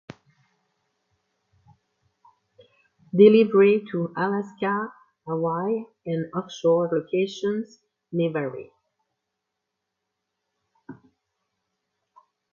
[3.15, 4.91] Delivery to Alaska,
[5.27, 7.77] Hawaii, and offshore locations
[8.11, 8.71] may vary.